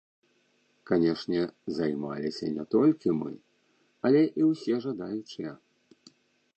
[0.91, 1.41] Канешне,
[1.81, 3.31] займаліся не толькі мы,
[4.11, 5.51] але і ўсе жадаючыя.